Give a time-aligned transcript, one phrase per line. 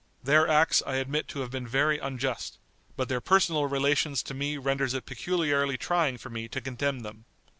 [0.23, 2.57] Their acts I admit to have been very unjust,
[2.97, 7.25] but their personal relations to me renders it peculiarly trying for me to condemn them.